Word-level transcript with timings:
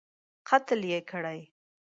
قتل 0.49 0.81
یې 0.91 0.99
کړی. 1.09 1.39